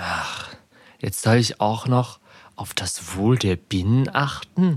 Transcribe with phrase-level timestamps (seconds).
[0.00, 0.48] Ach,
[1.00, 2.20] jetzt soll ich auch noch
[2.54, 4.76] auf das Wohl der Bienen achten?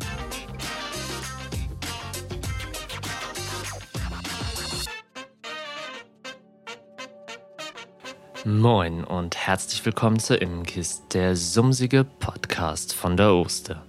[8.46, 13.86] Moin und herzlich willkommen zur Immenkist, der sumsige Podcast von der Oster.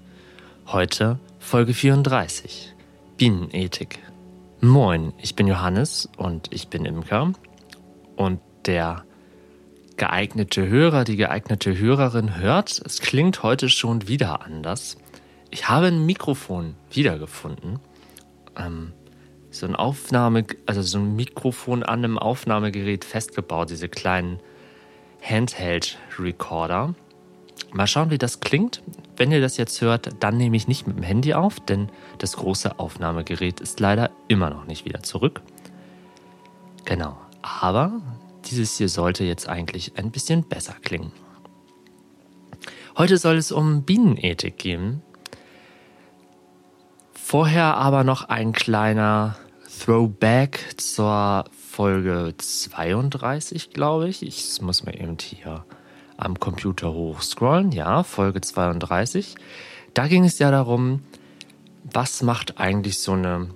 [0.67, 2.75] Heute Folge 34,
[3.17, 4.01] Bienenethik.
[4.61, 7.33] Moin, ich bin Johannes und ich bin Imker
[8.17, 9.07] und der
[9.97, 14.97] geeignete Hörer, die geeignete Hörerin hört, es klingt heute schon wieder anders.
[15.51, 17.79] Ich habe ein Mikrofon wiedergefunden.
[18.57, 18.93] Ähm,
[19.51, 24.41] so ein Aufnahme, also so ein Mikrofon an einem Aufnahmegerät festgebaut, diese kleinen
[25.23, 26.95] Handheld-Recorder.
[27.73, 28.83] Mal schauen, wie das klingt.
[29.17, 32.37] Wenn ihr das jetzt hört, dann nehme ich nicht mit dem Handy auf, denn das
[32.37, 35.43] große Aufnahmegerät ist leider immer noch nicht wieder zurück.
[36.85, 38.01] Genau, aber
[38.51, 41.13] dieses hier sollte jetzt eigentlich ein bisschen besser klingen.
[42.97, 45.03] Heute soll es um Bienenethik gehen.
[47.15, 49.37] Vorher aber noch ein kleiner
[49.81, 54.23] Throwback zur Folge 32, glaube ich.
[54.23, 55.65] Ich muss mal eben hier
[56.19, 57.73] am Computer hochscrollen.
[57.73, 59.37] Ja, Folge 32.
[59.95, 61.03] Da ging es ja darum,
[61.85, 63.49] was macht eigentlich so eine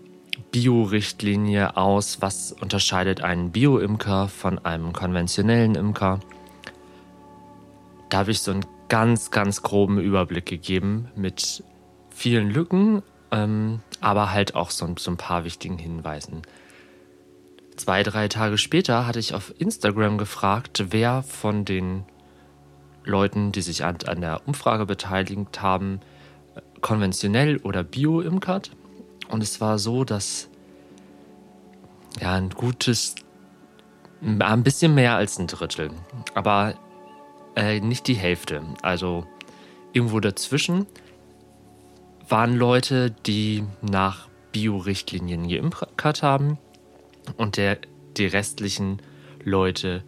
[0.56, 2.22] Bio-Richtlinie aus?
[2.22, 6.20] Was unterscheidet einen Bio-Imker von einem konventionellen Imker?
[8.08, 11.62] Da habe ich so einen ganz, ganz groben Überblick gegeben mit
[12.08, 16.40] vielen Lücken, ähm, aber halt auch so, so ein paar wichtigen Hinweisen.
[17.76, 22.04] Zwei, drei Tage später hatte ich auf Instagram gefragt, wer von den
[23.04, 26.00] Leuten, die sich an, an der Umfrage beteiligt haben,
[26.80, 28.70] konventionell oder bio imkert.
[29.28, 30.48] Und es war so, dass
[32.20, 33.14] ja ein gutes,
[34.20, 35.90] ein bisschen mehr als ein Drittel,
[36.34, 36.74] aber
[37.56, 38.62] äh, nicht die Hälfte.
[38.82, 39.26] Also
[39.92, 40.86] irgendwo dazwischen
[42.28, 46.58] waren Leute, die nach Bio-Richtlinien geimpft haben
[47.36, 47.78] und der,
[48.16, 49.02] die restlichen
[49.44, 50.02] Leute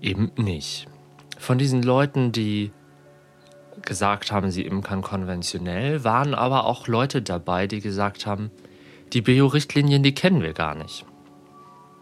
[0.00, 0.86] eben nicht.
[1.38, 2.72] Von diesen Leuten, die
[3.82, 8.50] gesagt haben, sie imkern konventionell, waren aber auch Leute dabei, die gesagt haben,
[9.12, 11.04] die Bio-Richtlinien, die kennen wir gar nicht.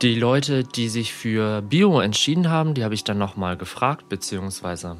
[0.02, 4.96] Die Leute, die sich für Bio entschieden haben, die habe ich dann nochmal gefragt, beziehungsweise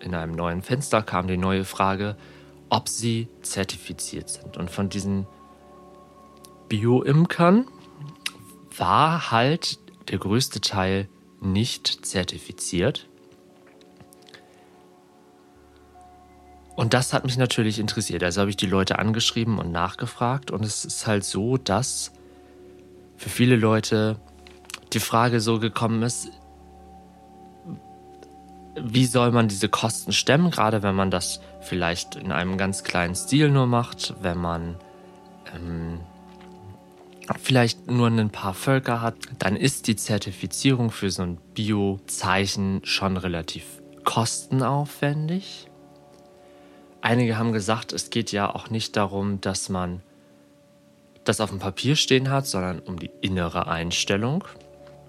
[0.00, 2.16] in einem neuen Fenster kam die neue Frage,
[2.70, 4.56] ob sie zertifiziert sind.
[4.56, 5.26] Und von diesen
[6.68, 7.66] Bio-Imkern
[8.76, 9.78] war halt
[10.10, 11.08] der größte Teil
[11.40, 13.08] nicht zertifiziert.
[16.76, 18.22] Und das hat mich natürlich interessiert.
[18.22, 20.50] Also habe ich die Leute angeschrieben und nachgefragt.
[20.50, 22.12] Und es ist halt so, dass
[23.16, 24.16] für viele Leute
[24.92, 26.30] die Frage so gekommen ist,
[28.78, 33.14] wie soll man diese Kosten stemmen, gerade wenn man das vielleicht in einem ganz kleinen
[33.14, 34.76] Stil nur macht, wenn man
[35.54, 36.00] ähm,
[37.42, 43.16] vielleicht nur ein paar Völker hat, dann ist die Zertifizierung für so ein Bio-Zeichen schon
[43.16, 43.64] relativ
[44.04, 45.68] kostenaufwendig.
[47.00, 50.02] Einige haben gesagt, es geht ja auch nicht darum, dass man
[51.24, 54.44] das auf dem Papier stehen hat, sondern um die innere Einstellung.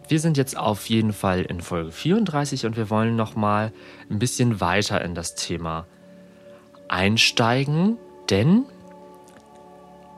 [0.08, 3.72] Wir sind jetzt auf jeden Fall in Folge 34 und wir wollen noch mal
[4.10, 5.86] ein bisschen weiter in das Thema
[6.88, 7.98] einsteigen,
[8.30, 8.66] denn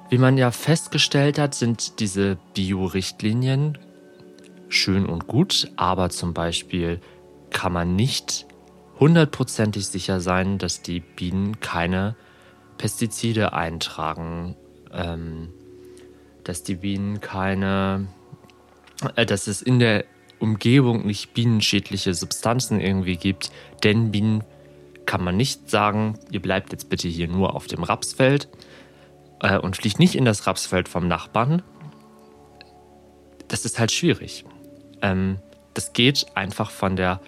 [0.10, 3.78] wie man ja festgestellt hat, sind diese Bio-Richtlinien
[4.70, 7.00] schön und gut, aber zum Beispiel
[7.50, 8.46] kann man nicht
[9.00, 12.16] hundertprozentig sicher sein, dass die Bienen keine
[12.78, 14.56] Pestizide eintragen,
[14.94, 15.50] ähm,
[16.44, 18.08] dass die Bienen keine,
[19.16, 20.06] äh, dass es in der
[20.40, 23.52] Umgebung nicht bienenschädliche Substanzen irgendwie gibt,
[23.84, 24.44] denn Bienen
[25.06, 28.48] kann man nicht sagen, ihr bleibt jetzt bitte hier nur auf dem Rapsfeld
[29.42, 31.62] äh, und fliegt nicht in das Rapsfeld vom Nachbarn.
[33.48, 34.46] Das ist halt schwierig.
[35.02, 35.40] Ähm,
[35.74, 37.22] das geht einfach von der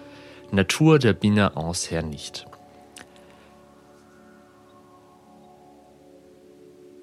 [0.52, 2.46] Natur der Biene aus her nicht.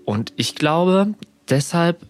[0.06, 1.16] Und ich glaube,
[1.50, 2.06] deshalb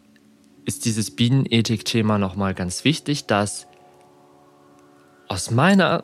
[0.65, 3.67] ist dieses Bienenethik-Thema nochmal ganz wichtig, dass
[5.29, 6.03] aus meiner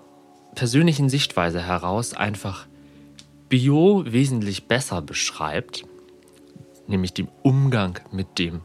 [0.55, 2.67] persönlichen Sichtweise heraus einfach
[3.49, 5.85] Bio wesentlich besser beschreibt,
[6.87, 8.61] nämlich den Umgang mit dem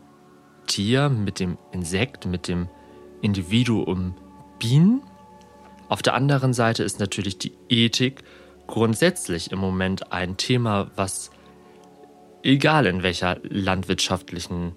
[0.66, 2.68] Tier, mit dem Insekt, mit dem
[3.22, 4.14] Individuum
[4.58, 5.02] Bienen
[5.90, 8.22] auf der anderen Seite ist natürlich die Ethik
[8.68, 11.32] grundsätzlich im Moment ein Thema, was
[12.44, 14.76] egal in welcher landwirtschaftlichen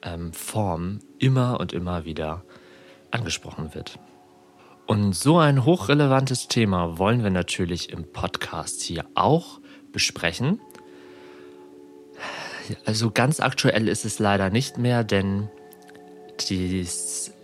[0.00, 2.42] ähm, Form immer und immer wieder
[3.10, 3.98] angesprochen wird.
[4.86, 9.60] Und so ein hochrelevantes Thema wollen wir natürlich im Podcast hier auch
[9.92, 10.58] besprechen.
[12.86, 15.50] Also ganz aktuell ist es leider nicht mehr, denn
[16.48, 17.34] dies,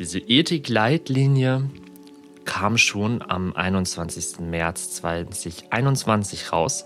[0.00, 1.70] diese Ethik-Leitlinie
[2.44, 4.40] kam schon am 21.
[4.40, 6.84] März 2021 raus.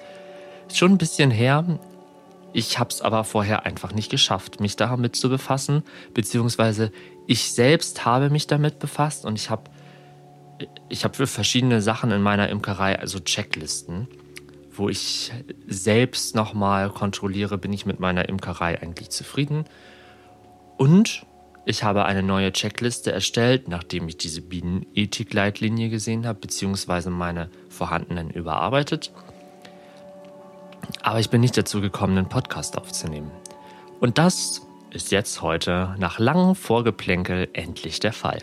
[0.69, 1.79] Ist schon ein bisschen her.
[2.53, 5.83] Ich habe es aber vorher einfach nicht geschafft, mich damit zu befassen,
[6.15, 6.93] beziehungsweise
[7.27, 9.71] ich selbst habe mich damit befasst und ich habe
[10.89, 14.07] ich habe für verschiedene Sachen in meiner Imkerei also Checklisten,
[14.73, 15.33] wo ich
[15.67, 19.65] selbst nochmal kontrolliere, bin ich mit meiner Imkerei eigentlich zufrieden.
[20.77, 21.27] Und
[21.67, 28.31] ich habe eine neue Checkliste erstellt, nachdem ich diese Bienenethik-Leitlinie gesehen habe, beziehungsweise meine vorhandenen
[28.31, 29.13] überarbeitet.
[31.03, 33.31] Aber ich bin nicht dazu gekommen, einen Podcast aufzunehmen.
[34.01, 38.43] Und das ist jetzt heute nach langem Vorgeplänkel endlich der Fall.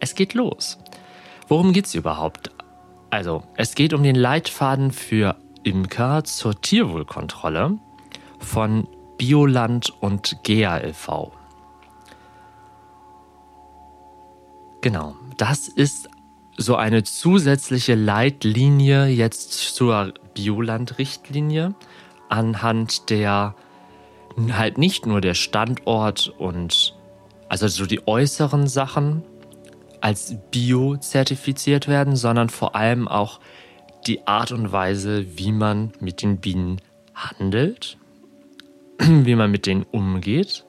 [0.00, 0.78] Es geht los.
[1.48, 2.50] Worum geht es überhaupt?
[3.10, 7.78] Also, es geht um den Leitfaden für Imker zur Tierwohlkontrolle
[8.40, 8.88] von
[9.18, 10.78] Bioland und GEA
[14.80, 16.08] Genau, das ist
[16.56, 21.74] so eine zusätzliche Leitlinie jetzt zur Bioland-Richtlinie,
[22.28, 23.54] anhand der
[24.52, 26.94] halt nicht nur der Standort und
[27.48, 29.22] also so die äußeren Sachen
[30.00, 33.40] als Bio zertifiziert werden, sondern vor allem auch
[34.06, 36.80] die Art und Weise, wie man mit den Bienen
[37.14, 37.98] handelt,
[38.98, 40.64] wie man mit denen umgeht.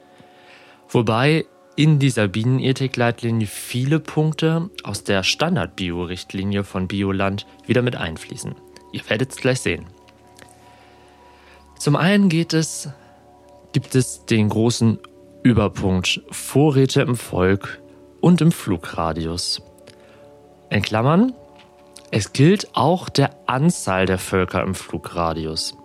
[0.90, 1.46] Wobei
[1.78, 8.56] in dieser Bienenethik-Leitlinie viele Punkte aus der Standard-Bio-Richtlinie von Bioland wieder mit einfließen.
[8.92, 9.86] Ihr werdet es gleich sehen.
[11.78, 12.90] Zum einen geht es,
[13.74, 14.98] gibt es den großen
[15.44, 17.80] Überpunkt Vorräte im Volk
[18.22, 19.62] und im Flugradius.
[20.72, 21.34] In Klammern,
[22.10, 25.78] es gilt auch der Anzahl der Völker im Flugradius.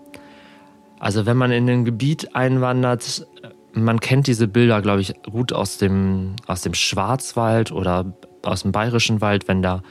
[0.99, 3.27] Also wenn man in ein Gebiet einwandert,
[3.75, 8.73] man kennt diese Bilder, glaube ich, gut aus dem, aus dem Schwarzwald oder aus dem
[8.73, 9.83] Bayerischen Wald, wenn da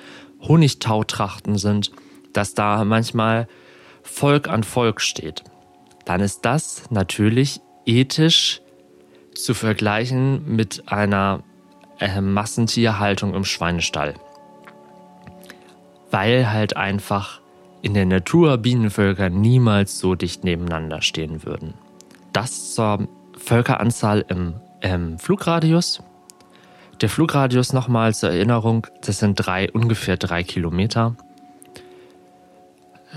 [0.41, 1.91] Honigtautrachten sind,
[2.33, 3.47] dass da manchmal
[4.03, 5.43] Volk an Volk steht.
[6.05, 8.61] Dann ist das natürlich ethisch
[9.35, 11.43] zu vergleichen mit einer
[11.99, 14.15] äh, Massentierhaltung im Schweinestall.
[16.09, 17.41] Weil halt einfach
[17.81, 21.73] in der Natur Bienenvölker niemals so dicht nebeneinander stehen würden.
[22.33, 23.07] Das zur
[23.43, 26.01] Völkeranzahl im ähm, Flugradius.
[27.01, 31.15] Der Flugradius nochmal zur Erinnerung, das sind drei, ungefähr drei Kilometer.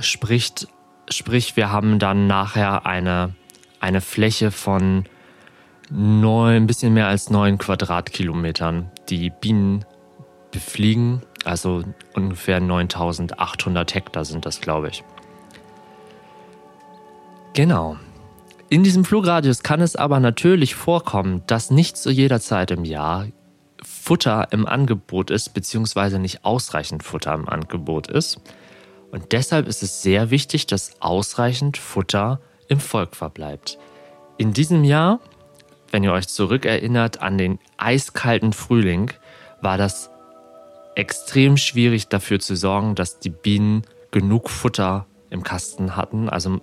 [0.00, 0.68] Spricht,
[1.10, 3.34] sprich, wir haben dann nachher eine,
[3.80, 5.04] eine Fläche von
[5.90, 9.84] neun, ein bisschen mehr als neun Quadratkilometern, die Bienen
[10.50, 11.22] befliegen.
[11.44, 11.84] Also
[12.14, 15.04] ungefähr 9800 Hektar sind das, glaube ich.
[17.52, 17.98] Genau.
[18.74, 23.28] In diesem Flugradius kann es aber natürlich vorkommen, dass nicht zu jeder Zeit im Jahr
[23.84, 28.40] Futter im Angebot ist, beziehungsweise nicht ausreichend Futter im Angebot ist.
[29.12, 33.78] Und deshalb ist es sehr wichtig, dass ausreichend Futter im Volk verbleibt.
[34.38, 35.20] In diesem Jahr,
[35.92, 39.12] wenn ihr euch zurückerinnert an den eiskalten Frühling,
[39.62, 40.10] war das
[40.96, 46.28] extrem schwierig dafür zu sorgen, dass die Bienen genug Futter im Kasten hatten.
[46.28, 46.60] Also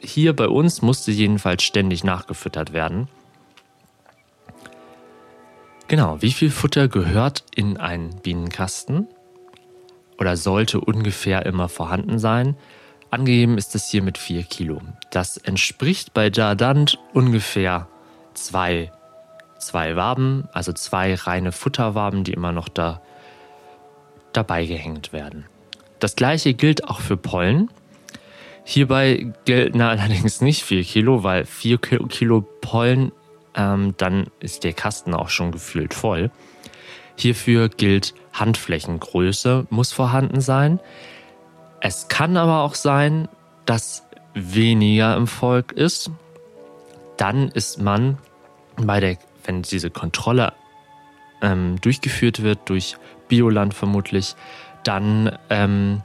[0.00, 3.08] hier bei uns musste jedenfalls ständig nachgefüttert werden.
[5.88, 9.08] Genau, wie viel Futter gehört in einen Bienenkasten?
[10.18, 12.56] Oder sollte ungefähr immer vorhanden sein?
[13.10, 14.82] Angegeben ist es hier mit 4 Kilo.
[15.10, 17.88] Das entspricht bei Jardant ungefähr
[18.34, 18.92] zwei,
[19.58, 23.00] zwei Waben, also zwei reine Futterwaben, die immer noch da
[24.34, 25.46] dabei gehängt werden.
[26.00, 27.70] Das gleiche gilt auch für Pollen.
[28.70, 33.12] Hierbei gelten allerdings nicht 4 Kilo, weil 4 Kilo Pollen,
[33.54, 36.30] ähm, dann ist der Kasten auch schon gefühlt voll.
[37.16, 40.80] Hierfür gilt Handflächengröße muss vorhanden sein.
[41.80, 43.30] Es kann aber auch sein,
[43.64, 44.02] dass
[44.34, 46.10] weniger im Volk ist.
[47.16, 48.18] Dann ist man
[48.76, 50.52] bei der, wenn diese Kontrolle
[51.40, 52.98] ähm, durchgeführt wird durch
[53.28, 54.36] Bioland vermutlich,
[54.84, 56.02] dann ähm,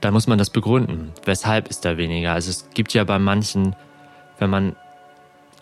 [0.00, 1.12] dann muss man das begründen.
[1.24, 2.32] Weshalb ist da weniger?
[2.32, 3.74] Also es gibt ja bei manchen,
[4.38, 4.76] wenn man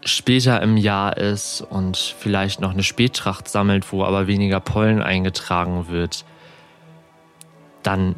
[0.05, 5.89] später im Jahr ist und vielleicht noch eine Spättracht sammelt, wo aber weniger Pollen eingetragen
[5.89, 6.25] wird,
[7.83, 8.17] dann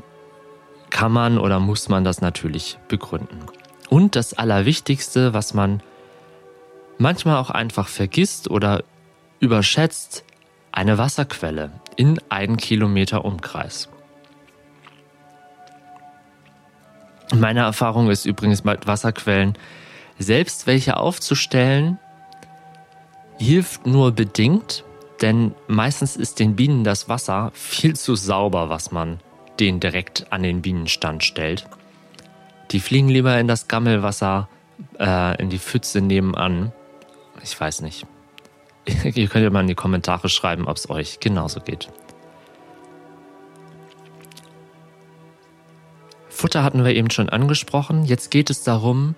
[0.91, 3.47] kann man oder muss man das natürlich begründen.
[3.89, 5.83] Und das Allerwichtigste, was man
[6.99, 8.83] manchmal auch einfach vergisst oder
[9.41, 10.25] überschätzt,
[10.73, 13.89] eine Wasserquelle in einen Kilometer Umkreis.
[17.35, 19.59] Meine Erfahrung ist übrigens mit Wasserquellen,
[20.19, 21.99] selbst welche aufzustellen,
[23.39, 24.85] hilft nur bedingt,
[25.21, 29.21] denn meistens ist den Bienen das Wasser viel zu sauber, was man
[29.59, 31.67] den direkt an den Bienenstand stellt.
[32.71, 34.49] Die fliegen lieber in das Gammelwasser,
[34.99, 36.73] äh, in die Pfütze nebenan.
[37.43, 38.07] Ich weiß nicht.
[39.05, 41.89] Ihr könnt ja mal in die Kommentare schreiben, ob es euch genauso geht.
[46.37, 48.05] Futter hatten wir eben schon angesprochen.
[48.05, 49.15] Jetzt geht es darum,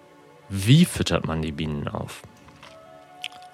[0.48, 2.22] wie füttert man die Bienen auf?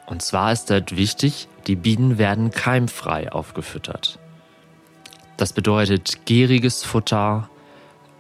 [0.04, 4.18] Und zwar ist das wichtig, die Bienen werden keimfrei aufgefüttert.
[5.38, 7.48] Das bedeutet, gieriges Futter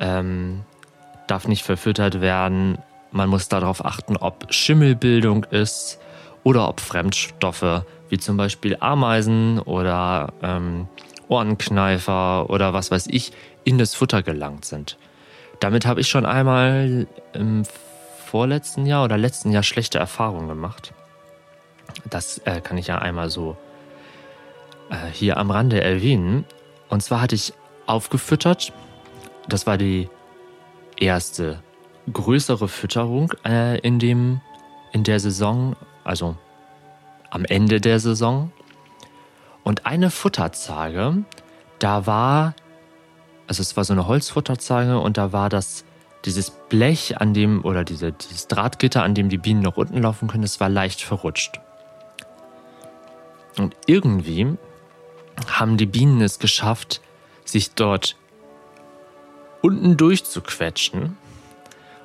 [0.00, 0.62] ähm,
[1.26, 2.78] darf nicht verfüttert werden.
[3.12, 5.98] Man muss darauf achten, ob Schimmelbildung ist
[6.42, 10.88] oder ob Fremdstoffe wie zum Beispiel Ameisen oder ähm,
[11.28, 13.32] Ohrenkneifer oder was weiß ich
[13.64, 14.96] in das Futter gelangt sind.
[15.60, 17.64] Damit habe ich schon einmal im
[18.24, 20.92] vorletzten Jahr oder letzten Jahr schlechte Erfahrungen gemacht.
[22.10, 23.56] Das äh, kann ich ja einmal so
[24.90, 26.44] äh, hier am Rande erwähnen.
[26.88, 27.52] Und zwar hatte ich
[27.86, 28.72] aufgefüttert.
[29.48, 30.08] Das war die
[30.98, 31.62] erste
[32.12, 34.40] größere Fütterung äh, in, dem,
[34.92, 36.36] in der Saison, also
[37.30, 38.52] am Ende der Saison.
[39.62, 41.24] Und eine Futterzage,
[41.78, 42.54] da war,
[43.46, 45.84] also es war so eine Holzfutterzage und da war das,
[46.24, 50.28] dieses Blech an dem, oder diese, dieses Drahtgitter, an dem die Bienen noch unten laufen
[50.28, 51.60] können, das war leicht verrutscht.
[53.58, 54.56] Und irgendwie
[55.48, 57.00] haben die Bienen es geschafft,
[57.44, 58.16] sich dort
[59.60, 61.16] unten durchzuquetschen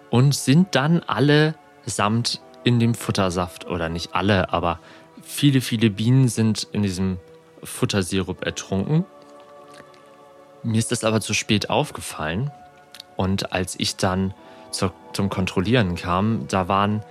[0.09, 1.55] und sind dann alle
[1.85, 4.79] samt in dem Futtersaft oder nicht alle, aber
[5.21, 7.17] viele, viele Bienen sind in diesem
[7.63, 9.05] Futtersirup ertrunken.
[10.63, 12.51] Mir ist das aber zu spät aufgefallen
[13.15, 14.33] und als ich dann
[14.71, 17.03] zum Kontrollieren kam, da waren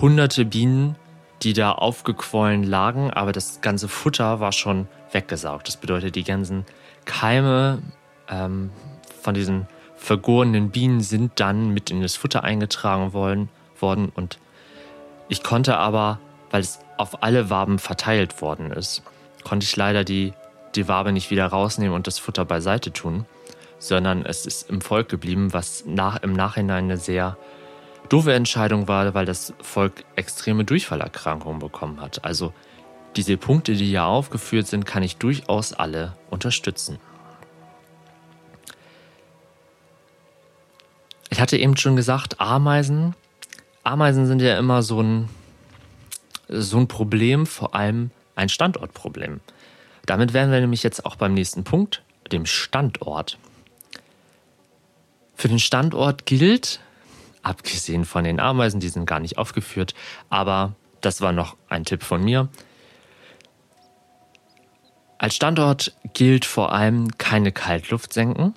[0.00, 0.96] hunderte Bienen
[1.42, 5.68] die da aufgequollen lagen, aber das ganze Futter war schon weggesaugt.
[5.68, 6.64] Das bedeutet, die ganzen
[7.04, 7.82] Keime
[8.28, 8.70] ähm,
[9.20, 9.66] von diesen
[9.96, 13.48] vergorenen Bienen sind dann mit in das Futter eingetragen worden,
[13.80, 14.38] worden und
[15.28, 16.18] ich konnte aber,
[16.50, 19.02] weil es auf alle Waben verteilt worden ist,
[19.44, 20.34] konnte ich leider die,
[20.74, 23.26] die Wabe nicht wieder rausnehmen und das Futter beiseite tun,
[23.78, 27.36] sondern es ist im Volk geblieben, was nach, im Nachhinein eine sehr
[28.08, 32.24] doofe Entscheidung war, weil das Volk extreme Durchfallerkrankungen bekommen hat.
[32.24, 32.52] Also
[33.16, 36.98] diese Punkte, die hier aufgeführt sind, kann ich durchaus alle unterstützen.
[41.30, 43.14] Ich hatte eben schon gesagt, Ameisen.
[43.84, 45.28] Ameisen sind ja immer so ein,
[46.48, 49.40] so ein Problem, vor allem ein Standortproblem.
[50.12, 52.02] Damit wären wir nämlich jetzt auch beim nächsten Punkt,
[52.32, 53.38] dem Standort.
[55.34, 56.80] Für den Standort gilt,
[57.42, 59.94] abgesehen von den Ameisen, die sind gar nicht aufgeführt,
[60.28, 62.50] aber das war noch ein Tipp von mir.
[65.16, 68.54] Als Standort gilt vor allem keine Kaltluftsenken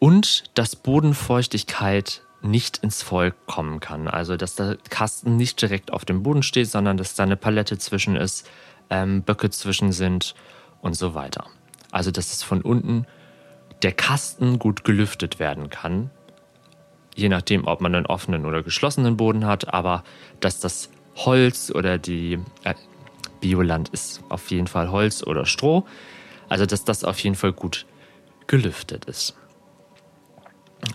[0.00, 4.06] und dass Bodenfeuchtigkeit nicht ins Volk kommen kann.
[4.06, 7.78] Also dass der Kasten nicht direkt auf dem Boden steht, sondern dass da eine Palette
[7.78, 8.46] zwischen ist,
[8.90, 10.34] ähm, Böcke zwischen sind
[10.82, 11.46] und so weiter.
[11.90, 13.06] Also dass es von unten
[13.82, 16.10] der Kasten gut gelüftet werden kann,
[17.14, 20.04] je nachdem, ob man einen offenen oder geschlossenen Boden hat, aber
[20.40, 22.74] dass das Holz oder die äh,
[23.40, 25.86] Bioland ist auf jeden Fall Holz oder Stroh,
[26.48, 27.86] also dass das auf jeden Fall gut
[28.46, 29.36] gelüftet ist.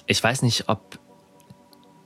[0.08, 1.00] Ich weiß nicht, ob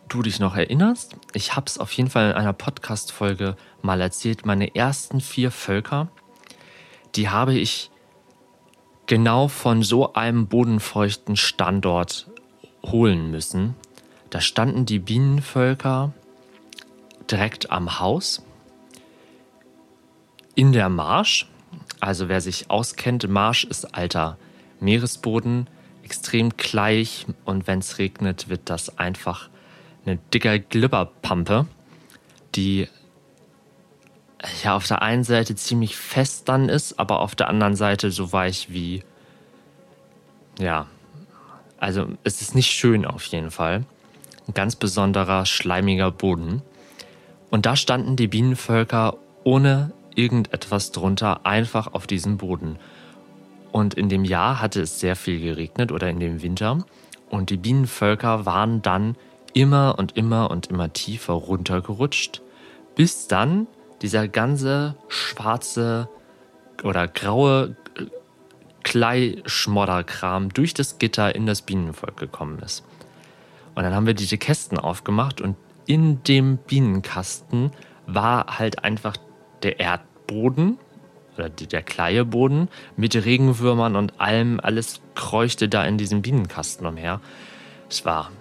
[0.09, 1.15] du dich noch erinnerst.
[1.33, 4.45] Ich habe es auf jeden Fall in einer Podcast-Folge mal erzählt.
[4.45, 6.09] Meine ersten vier Völker,
[7.15, 7.91] die habe ich
[9.05, 12.29] genau von so einem bodenfeuchten Standort
[12.85, 13.75] holen müssen.
[14.29, 16.13] Da standen die Bienenvölker
[17.29, 18.43] direkt am Haus
[20.55, 21.47] in der Marsch.
[21.99, 24.37] Also wer sich auskennt, Marsch ist alter
[24.79, 25.67] Meeresboden,
[26.03, 29.49] extrem gleich und wenn es regnet, wird das einfach
[30.05, 31.67] eine dicker Glibberpampe,
[32.55, 32.87] die
[34.63, 38.31] ja auf der einen Seite ziemlich fest dann ist, aber auf der anderen Seite so
[38.31, 39.03] weich wie
[40.59, 40.87] ja,
[41.77, 43.85] also es ist nicht schön auf jeden Fall
[44.47, 46.61] ein ganz besonderer schleimiger Boden.
[47.49, 52.77] Und da standen die Bienenvölker ohne irgendetwas drunter einfach auf diesem Boden.
[53.71, 56.83] Und in dem Jahr hatte es sehr viel geregnet oder in dem Winter.
[57.29, 59.15] Und die Bienenvölker waren dann
[59.53, 62.41] immer und immer und immer tiefer runtergerutscht,
[62.95, 63.67] bis dann
[64.01, 66.09] dieser ganze schwarze
[66.83, 67.75] oder graue
[68.83, 72.83] Kleischmodderkram durch das Gitter in das Bienenvolk gekommen ist.
[73.75, 77.71] Und dann haben wir diese Kästen aufgemacht und in dem Bienenkasten
[78.05, 79.15] war halt einfach
[79.63, 80.77] der Erdboden
[81.35, 87.21] oder der Kleieboden mit Regenwürmern und allem, alles kreuchte da in diesem Bienenkasten umher.
[87.89, 88.31] Es war.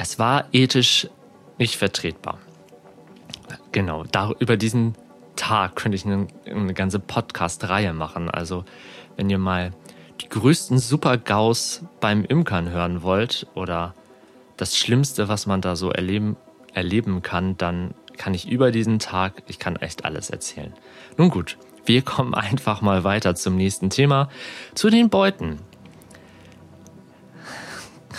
[0.00, 1.08] Es war ethisch
[1.58, 2.38] nicht vertretbar.
[3.72, 4.94] Genau, da, über diesen
[5.34, 8.30] Tag könnte ich eine, eine ganze Podcast-Reihe machen.
[8.30, 8.64] Also,
[9.16, 9.72] wenn ihr mal
[10.20, 13.96] die größten Super-GAUs beim Imkern hören wollt oder
[14.56, 16.36] das Schlimmste, was man da so erleben,
[16.74, 20.72] erleben kann, dann kann ich über diesen Tag, ich kann echt alles erzählen.
[21.16, 24.28] Nun gut, wir kommen einfach mal weiter zum nächsten Thema,
[24.76, 25.58] zu den Beuten.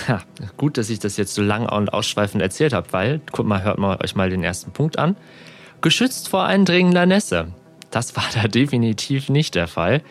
[0.08, 0.22] Ja,
[0.58, 3.78] gut, dass ich das jetzt so lang und ausschweifend erzählt habe, weil, guck mal, hört
[3.78, 5.16] mal euch mal den ersten Punkt an.
[5.82, 7.54] Geschützt vor eindringender Nässe.
[7.92, 10.02] Das war da definitiv nicht der Fall.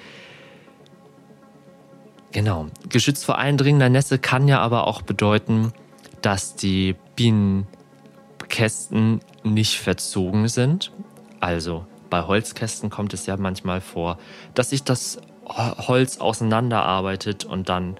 [2.33, 5.73] Genau, geschützt vor eindringender Nässe kann ja aber auch bedeuten,
[6.21, 10.93] dass die Bienenkästen nicht verzogen sind.
[11.41, 14.19] Also bei Holzkästen kommt es ja manchmal vor,
[14.55, 17.97] dass sich das Holz auseinanderarbeitet und dann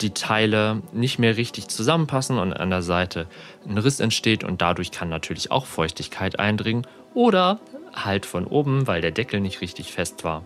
[0.00, 3.26] die Teile nicht mehr richtig zusammenpassen und an der Seite
[3.66, 7.60] ein Riss entsteht und dadurch kann natürlich auch Feuchtigkeit eindringen oder
[7.92, 10.44] halt von oben, weil der Deckel nicht richtig fest war.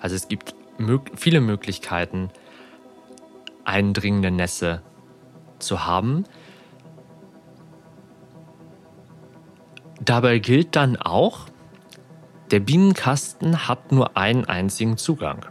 [0.00, 0.54] Also es gibt
[1.16, 2.30] viele Möglichkeiten,
[3.64, 4.82] eindringende Nässe
[5.58, 6.24] zu haben.
[10.00, 11.46] Dabei gilt dann auch,
[12.50, 15.44] der Bienenkasten hat nur einen einzigen Zugang,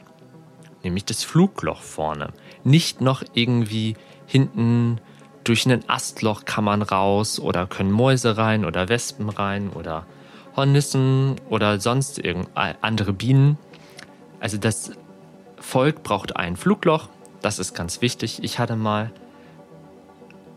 [0.84, 2.31] nämlich das Flugloch vorne.
[2.68, 3.96] Nicht noch irgendwie
[4.26, 5.00] hinten
[5.46, 10.06] durch ein Astloch kann man raus oder können Mäuse rein oder Wespen rein oder
[10.58, 12.22] Hornissen oder sonst
[12.82, 13.58] andere Bienen.
[14.42, 14.92] Also das
[15.62, 17.08] Volk braucht ein Flugloch,
[17.42, 18.44] das ist ganz wichtig.
[18.44, 19.12] Ich hatte mal,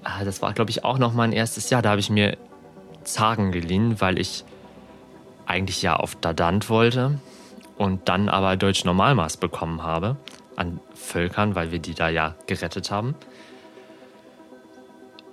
[0.02, 2.36] ah, das war glaube ich auch noch mein erstes Jahr, da habe ich mir
[3.04, 4.44] Zagen geliehen, weil ich
[5.46, 7.20] eigentlich ja auf Dadant wollte
[7.78, 10.16] und dann aber Deutsch Normalmaß bekommen habe
[10.56, 13.14] an Völkern, weil wir die da ja gerettet haben.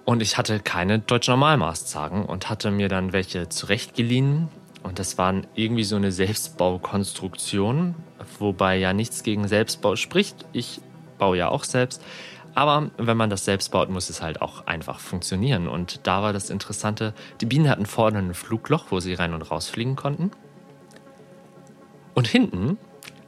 [0.06, 4.48] Und ich hatte keine Deutsch Normalmaßzagen und hatte mir dann welche zurechtgeliehen.
[4.82, 7.94] Und das waren irgendwie so eine Selbstbaukonstruktion,
[8.40, 10.46] wobei ja nichts gegen Selbstbau spricht.
[10.54, 10.80] Ich
[11.18, 12.02] baue ja auch selbst.
[12.56, 15.68] Aber wenn man das selbst baut, muss es halt auch einfach funktionieren.
[15.68, 19.42] Und da war das Interessante, die Bienen hatten vorne ein Flugloch, wo sie rein und
[19.44, 20.32] rausfliegen konnten.
[22.16, 22.78] Und hinten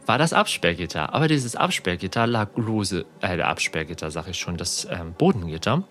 [0.10, 1.14] war das Absperrgitter.
[1.14, 5.84] Aber dieses Absperrgitter lag lose, äh, der Absperrgitter sage ich schon, das ähm, Bodengitter.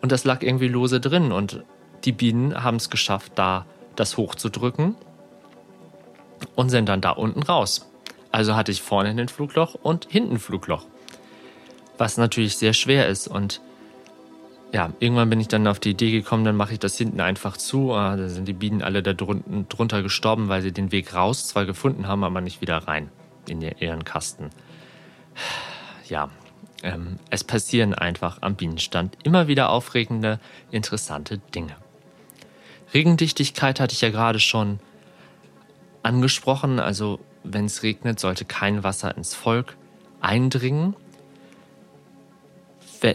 [0.00, 1.30] Und das lag irgendwie lose drin.
[1.30, 1.62] Und
[2.04, 4.96] die Bienen haben es geschafft, da das hochzudrücken
[6.56, 7.88] und sind dann da unten raus.
[8.32, 10.86] Also hatte ich vorne ein Flugloch und hinten ein Flugloch
[11.98, 13.28] was natürlich sehr schwer ist.
[13.28, 13.60] Und
[14.72, 17.56] ja, irgendwann bin ich dann auf die Idee gekommen, dann mache ich das hinten einfach
[17.56, 17.92] zu.
[17.92, 21.64] Ah, da sind die Bienen alle da drunter gestorben, weil sie den Weg raus zwar
[21.64, 23.08] gefunden haben, aber nicht wieder rein
[23.48, 24.50] in ihren Kasten.
[26.08, 26.30] Ja,
[26.82, 31.76] ähm, es passieren einfach am Bienenstand immer wieder aufregende, interessante Dinge.
[32.92, 34.80] Regendichtigkeit hatte ich ja gerade schon
[36.02, 36.78] angesprochen.
[36.80, 39.76] Also wenn es regnet, sollte kein Wasser ins Volk
[40.20, 40.94] eindringen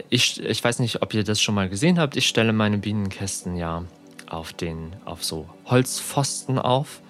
[0.09, 2.17] ich, ich weiß nicht, ob ihr das schon mal gesehen habt.
[2.17, 3.83] Ich stelle meine Bienenkästen ja
[4.29, 7.01] auf, den, auf so Holzpfosten auf.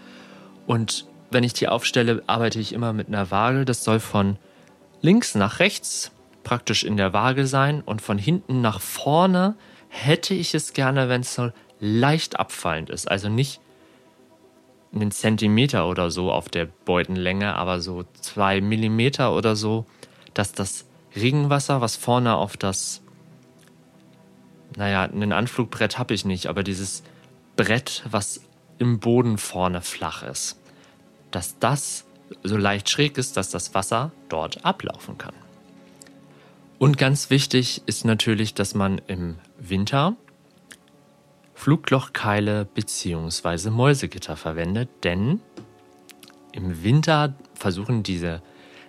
[0.68, 3.66] Und wenn ich die aufstelle, arbeite ich immer mit einer Waage.
[3.66, 4.38] Das soll von
[5.02, 6.12] links nach rechts
[6.44, 9.56] praktisch in der Waage sein und von hinten nach vorne
[9.90, 13.10] hätte ich es gerne, wenn es so leicht abfallend ist.
[13.10, 13.60] Also nicht
[14.94, 19.86] einen Zentimeter oder so auf der Beutenlänge, aber so zwei Millimeter oder so,
[20.34, 20.86] dass das
[21.16, 23.02] Regenwasser, was vorne auf das,
[24.76, 27.04] naja, ein Anflugbrett habe ich nicht, aber dieses
[27.56, 28.42] Brett, was
[28.78, 30.60] im Boden vorne flach ist,
[31.32, 32.06] dass das
[32.44, 35.34] so leicht schräg ist, dass das Wasser dort ablaufen kann.
[36.80, 40.16] Und ganz wichtig ist natürlich, dass man im Winter
[41.56, 43.72] Fluglochkeile bzw.
[43.72, 45.42] Mäusegitter verwendet, denn
[46.52, 48.44] im Winter versuchen diese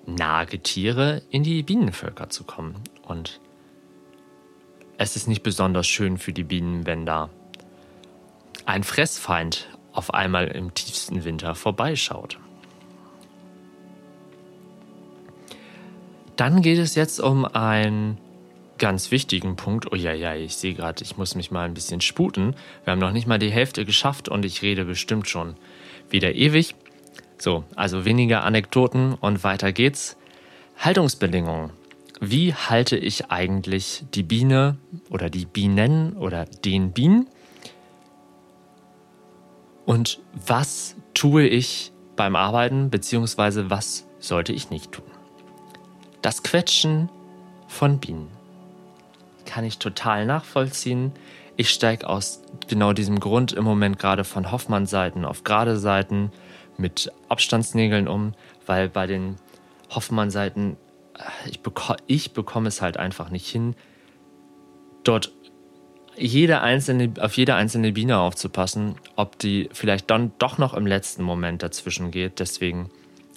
[0.04, 2.76] Nagetiere in die Bienenvölker zu kommen.
[3.06, 3.40] Und
[4.98, 7.30] es ist nicht besonders schön für die Bienen, wenn da
[8.66, 12.38] ein Fressfeind auf einmal im tiefsten Winter vorbeischaut.
[16.36, 18.16] Dann geht es jetzt um einen
[18.78, 19.90] ganz wichtigen Punkt.
[19.90, 22.54] Oh ja, ja, ich sehe gerade, ich muss mich mal ein bisschen sputen.
[22.84, 25.56] Wir haben noch nicht mal die Hälfte geschafft und ich rede bestimmt schon
[26.08, 26.76] wieder ewig.
[27.38, 30.16] So, also weniger Anekdoten und weiter geht's.
[30.78, 31.70] Haltungsbedingungen.
[32.20, 34.78] Wie halte ich eigentlich die Biene
[35.10, 37.26] oder die Bienen oder den Bienen?
[39.88, 45.06] Und was tue ich beim Arbeiten, beziehungsweise was sollte ich nicht tun?
[46.20, 47.08] Das Quetschen
[47.68, 48.28] von Bienen
[49.46, 51.12] kann ich total nachvollziehen.
[51.56, 56.32] Ich steige aus genau diesem Grund im Moment gerade von Hoffmann-Seiten auf gerade Seiten
[56.76, 58.34] mit Abstandsnägeln um,
[58.66, 59.36] weil bei den
[59.88, 60.76] Hoffmann-Seiten
[61.14, 63.74] äh, ich, beko ich bekomme es halt einfach nicht hin,
[65.02, 65.32] dort
[66.18, 71.22] jede einzelne, auf jede einzelne Biene aufzupassen, ob die vielleicht dann doch noch im letzten
[71.22, 72.40] Moment dazwischen geht.
[72.40, 72.90] Deswegen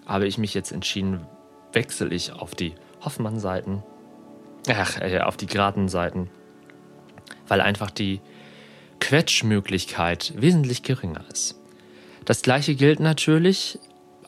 [0.05, 1.25] habe ich mich jetzt entschieden,
[1.73, 3.83] wechsle ich auf die Hoffmann-Seiten,
[4.69, 6.29] ach, äh, auf die geraden Seiten,
[7.47, 8.21] weil einfach die
[8.99, 11.59] Quetschmöglichkeit wesentlich geringer ist.
[12.25, 13.79] Das gleiche gilt natürlich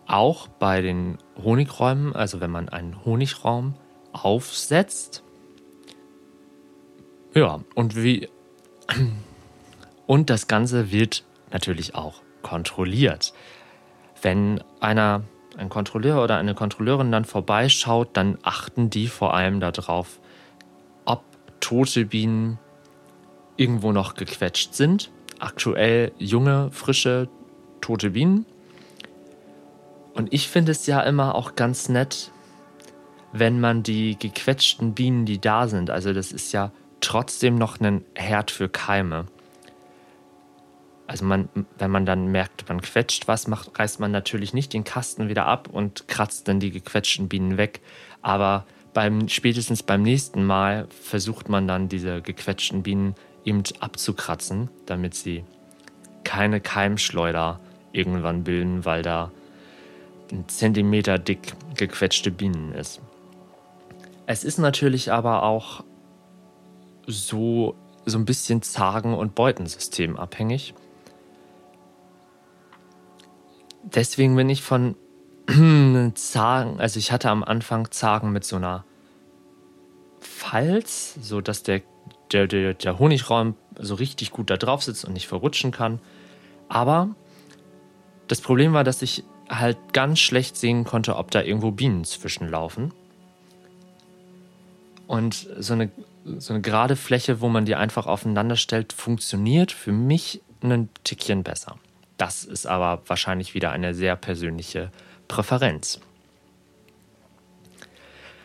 [0.08, 3.76] auch bei den Honigräumen, also wenn man einen Honigraum
[4.12, 5.24] aufsetzt.
[7.34, 8.30] Ja, und wie
[10.08, 13.34] und das Ganze wird natürlich auch kontrolliert.
[14.22, 15.24] Wenn einer,
[15.58, 20.20] ein Kontrolleur oder eine Kontrolleurin dann vorbeischaut, dann achten die vor allem darauf,
[21.06, 21.24] ob
[21.60, 22.60] tote Bienen
[23.58, 25.12] irgendwo noch gequetscht sind.
[25.40, 27.30] Aktuell junge, frische,
[27.82, 28.46] tote Bienen.
[30.14, 32.32] Und ich finde es ja immer auch ganz nett,
[33.32, 36.72] wenn man die gequetschten Bienen, die da sind, also das ist ja
[37.04, 39.26] trotzdem noch ein Herd für Keime.
[41.06, 44.84] Also man, wenn man dann merkt, man quetscht was, macht, reißt man natürlich nicht den
[44.84, 47.82] Kasten wieder ab und kratzt dann die gequetschten Bienen weg.
[48.22, 55.14] Aber beim, spätestens beim nächsten Mal versucht man dann diese gequetschten Bienen eben abzukratzen, damit
[55.14, 55.44] sie
[56.24, 57.60] keine Keimschleuder
[57.92, 59.30] irgendwann bilden, weil da
[60.32, 63.02] ein Zentimeter dick gequetschte Bienen ist.
[64.26, 65.84] Es ist natürlich aber auch
[67.08, 70.74] so, so ein bisschen Zagen- und Beutensystem abhängig.
[73.84, 74.96] Deswegen bin ich von
[76.16, 78.86] Zagen, also ich hatte am Anfang Zagen mit so einer
[80.20, 81.82] Falz, so dass der,
[82.32, 86.00] der, der, der Honigraum so richtig gut da drauf sitzt und nicht verrutschen kann.
[86.70, 87.16] Aber
[88.28, 92.94] das Problem war, dass ich halt ganz schlecht sehen konnte, ob da irgendwo Bienen zwischenlaufen.
[95.08, 95.92] Und so eine
[96.26, 101.44] so eine gerade Fläche, wo man die einfach aufeinander stellt, funktioniert für mich ein Tickchen
[101.44, 101.78] besser.
[102.18, 104.92] Das ist aber wahrscheinlich wieder eine sehr persönliche
[105.28, 106.00] Präferenz.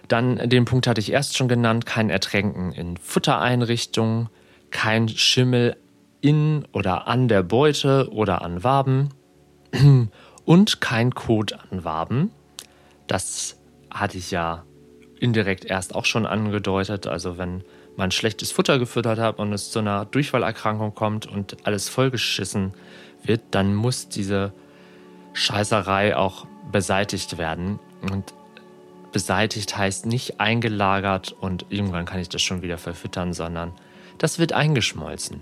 [0.09, 4.31] Dann den Punkt hatte ich erst schon genannt, kein Ertränken in Futtereinrichtungen,
[4.71, 5.77] kein Schimmel
[6.21, 9.11] in oder an der Beute oder an Waben
[10.45, 12.31] und kein Kot an Waben.
[13.07, 13.59] Das
[13.91, 14.65] hatte ich ja
[15.21, 17.07] indirekt erst auch schon angedeutet.
[17.07, 17.65] Also wenn
[17.97, 22.75] man schlechtes Futter gefüttert hat und es zu einer Durchfallerkrankung kommt und alles vollgeschissen
[23.23, 24.53] wird, dann muss diese
[25.33, 27.79] Scheißerei auch beseitigt werden.
[28.11, 28.35] Und
[29.13, 33.73] beseitigt heißt nicht eingelagert und irgendwann kann ich das schon wieder verfüttern, sondern
[34.19, 35.41] das wird eingeschmolzen.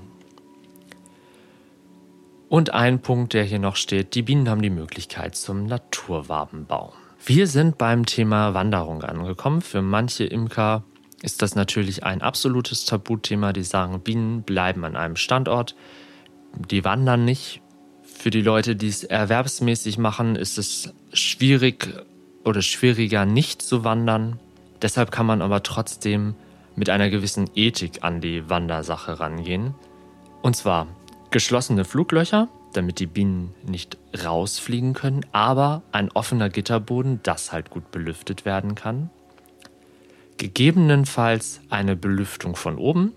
[2.48, 6.92] Und ein Punkt, der hier noch steht, die Bienen haben die Möglichkeit zum Naturwabenbau.
[7.24, 9.60] Wir sind beim Thema Wanderung angekommen.
[9.60, 10.84] Für manche Imker
[11.22, 13.52] ist das natürlich ein absolutes Tabuthema.
[13.52, 15.74] Die sagen, Bienen bleiben an einem Standort,
[16.54, 17.62] die wandern nicht.
[18.04, 21.88] Für die Leute, die es erwerbsmäßig machen, ist es schwierig
[22.44, 24.38] oder schwieriger, nicht zu wandern.
[24.82, 26.34] Deshalb kann man aber trotzdem
[26.76, 29.74] mit einer gewissen Ethik an die Wandersache rangehen.
[30.42, 30.86] Und zwar
[31.30, 37.90] geschlossene Fluglöcher, damit die Bienen nicht rausfliegen können, aber ein offener Gitterboden, das halt gut
[37.90, 39.10] belüftet werden kann.
[40.36, 43.12] Gegebenenfalls eine Belüftung von oben.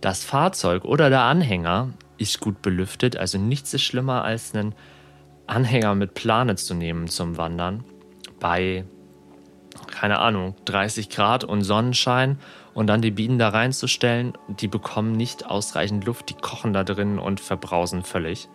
[0.00, 4.74] Das Fahrzeug oder der Anhänger ist gut belüftet, also nichts ist schlimmer als einen
[5.46, 7.84] Anhänger mit Plane zu nehmen zum Wandern
[8.42, 8.84] bei,
[9.90, 12.38] keine Ahnung, 30 Grad und Sonnenschein
[12.74, 17.18] und dann die Bienen da reinzustellen, die bekommen nicht ausreichend Luft, die kochen da drin
[17.18, 18.48] und verbrausen völlig.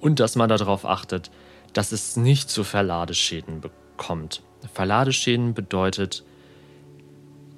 [0.00, 1.30] Und dass man darauf achtet,
[1.72, 3.62] dass es nicht zu Verladeschäden
[3.96, 4.42] kommt.
[4.72, 6.24] Verladeschäden bedeutet,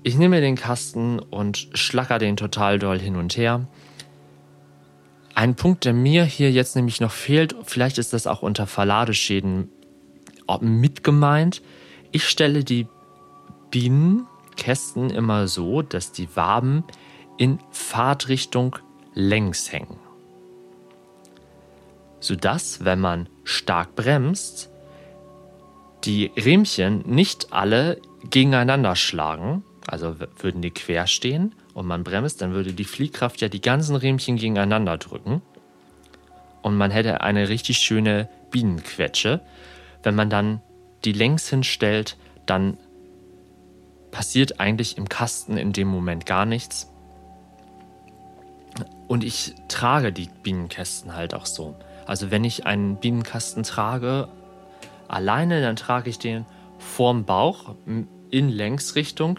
[0.04, 3.66] ich nehme den Kasten und schlacker den total doll hin und her.
[5.34, 9.70] Ein Punkt, der mir hier jetzt nämlich noch fehlt, vielleicht ist das auch unter Verladeschäden
[10.60, 11.62] mit gemeint.
[12.10, 12.86] Ich stelle die
[13.70, 16.84] Bienen Kästen immer so, dass die Waben
[17.38, 18.76] in Fahrtrichtung
[19.14, 19.98] längs hängen.
[22.22, 24.70] sodass, wenn man stark bremst,
[26.04, 32.52] die Riemchen nicht alle gegeneinander schlagen, also würden die quer stehen und man bremst, dann
[32.52, 35.42] würde die Fliehkraft ja die ganzen Riemchen gegeneinander drücken
[36.62, 39.40] und man hätte eine richtig schöne Bienenquetsche.
[40.04, 40.62] Wenn man dann
[41.04, 42.76] die längs hinstellt, dann
[44.12, 46.88] passiert eigentlich im Kasten in dem Moment gar nichts.
[49.08, 51.74] Und ich trage die Bienenkästen halt auch so.
[52.06, 54.28] Also wenn ich einen Bienenkasten trage,
[55.08, 56.46] alleine, dann trage ich den
[56.78, 57.74] vorm Bauch
[58.30, 59.38] in Längsrichtung,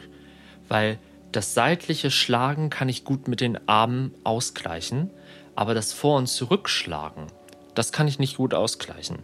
[0.68, 1.00] weil
[1.32, 5.10] das seitliche Schlagen kann ich gut mit den Armen ausgleichen,
[5.56, 7.28] aber das Vor- und Zurückschlagen,
[7.74, 9.20] das kann ich nicht gut ausgleichen.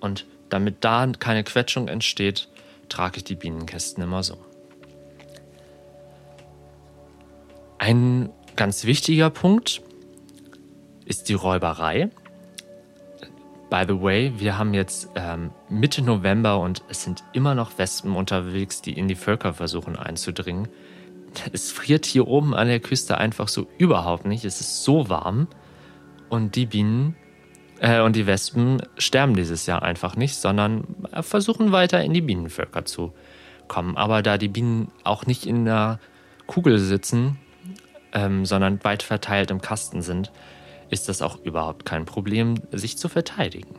[0.00, 2.48] Und damit da keine Quetschung entsteht,
[2.88, 4.38] trage ich die Bienenkästen immer so.
[7.80, 9.80] Ein ganz wichtiger Punkt
[11.06, 12.10] ist die Räuberei.
[13.70, 18.16] By the way, wir haben jetzt ähm, Mitte November und es sind immer noch Wespen
[18.16, 20.68] unterwegs, die in die Völker versuchen einzudringen.
[21.54, 24.44] Es friert hier oben an der Küste einfach so überhaupt nicht.
[24.44, 25.48] Es ist so warm
[26.28, 27.16] und die Bienen
[27.78, 30.84] äh, und die Wespen sterben dieses Jahr einfach nicht, sondern
[31.22, 33.14] versuchen weiter in die Bienenvölker zu
[33.68, 33.96] kommen.
[33.96, 35.98] Aber da die Bienen auch nicht in der
[36.46, 37.38] Kugel sitzen,
[38.12, 40.32] ähm, sondern weit verteilt im Kasten sind,
[40.90, 43.76] ist das auch überhaupt kein Problem, sich zu verteidigen.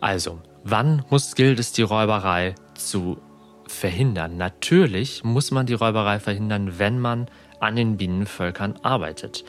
[0.00, 3.18] Also, wann muss gilt es die Räuberei zu
[3.66, 4.36] verhindern?
[4.36, 7.28] Natürlich muss man die Räuberei verhindern, wenn man
[7.60, 9.44] an den Bienenvölkern arbeitet.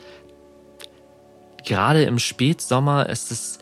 [1.64, 3.58] Gerade im Spätsommer ist es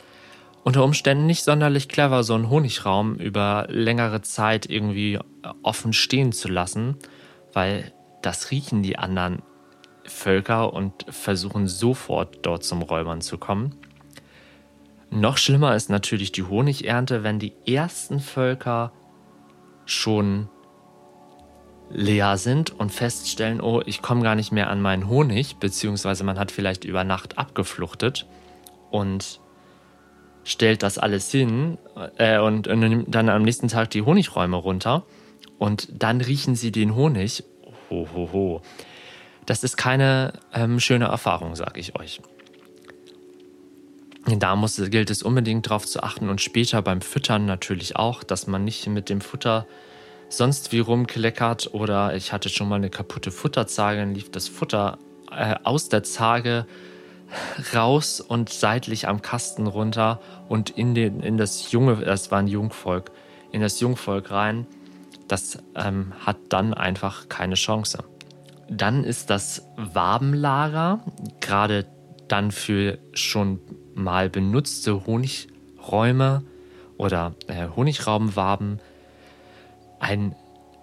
[0.62, 5.18] unter Umständen nicht sonderlich clever, so einen Honigraum über längere Zeit irgendwie
[5.62, 6.96] offen stehen zu lassen,
[7.52, 9.42] weil das riechen die anderen
[10.10, 13.74] Völker und versuchen sofort dort zum Räubern zu kommen.
[15.10, 18.92] Noch schlimmer ist natürlich die Honigernte, wenn die ersten Völker
[19.84, 20.48] schon
[21.90, 26.38] leer sind und feststellen, oh, ich komme gar nicht mehr an meinen Honig, beziehungsweise man
[26.38, 28.26] hat vielleicht über Nacht abgefluchtet
[28.90, 29.40] und
[30.42, 31.78] stellt das alles hin
[32.18, 35.04] äh, und, und nimmt dann am nächsten Tag die Honigräume runter
[35.58, 37.44] und dann riechen sie den Honig.
[37.90, 38.62] Ho, ho, ho.
[39.46, 42.20] Das ist keine ähm, schöne Erfahrung, sage ich euch.
[44.26, 48.48] Da muss, gilt es unbedingt darauf zu achten und später beim Füttern natürlich auch, dass
[48.48, 49.66] man nicht mit dem Futter
[50.28, 54.98] sonst wie rumkleckert oder ich hatte schon mal eine kaputte Futterzage, dann lief das Futter
[55.30, 56.66] äh, aus der Zage
[57.72, 62.48] raus und seitlich am Kasten runter und in, den, in das junge, das war ein
[62.48, 63.12] Jungvolk,
[63.52, 64.66] in das Jungvolk rein.
[65.28, 68.04] Das ähm, hat dann einfach keine Chance.
[68.68, 71.00] Dann ist das Wabenlager,
[71.40, 71.86] gerade
[72.28, 73.60] dann für schon
[73.94, 76.42] mal benutzte Honigräume
[76.96, 78.80] oder äh, Honigraubenwaben,
[80.00, 80.34] ein,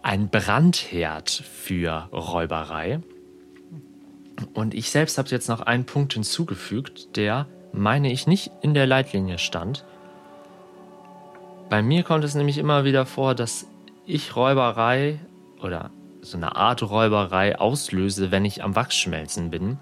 [0.02, 3.02] ein Brandherd für Räuberei.
[4.54, 8.88] Und ich selbst habe jetzt noch einen Punkt hinzugefügt, der, meine ich, nicht in der
[8.88, 9.86] Leitlinie stand.
[11.70, 13.68] Bei mir kommt es nämlich immer wieder vor, dass
[14.06, 15.20] ich Räuberei
[15.62, 15.92] oder
[16.24, 19.78] so eine Art Räuberei auslöse, wenn ich am Wachsschmelzen bin.